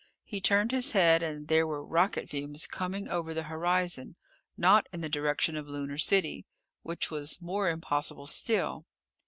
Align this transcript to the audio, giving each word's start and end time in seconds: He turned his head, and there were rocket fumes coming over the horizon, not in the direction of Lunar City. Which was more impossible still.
He 0.23 0.41
turned 0.41 0.71
his 0.71 0.93
head, 0.93 1.21
and 1.21 1.47
there 1.47 1.67
were 1.67 1.85
rocket 1.85 2.27
fumes 2.27 2.65
coming 2.65 3.07
over 3.07 3.35
the 3.35 3.43
horizon, 3.43 4.15
not 4.57 4.87
in 4.91 5.01
the 5.01 5.09
direction 5.09 5.55
of 5.55 5.67
Lunar 5.67 5.99
City. 5.99 6.47
Which 6.81 7.11
was 7.11 7.39
more 7.39 7.69
impossible 7.69 8.25
still. 8.25 8.87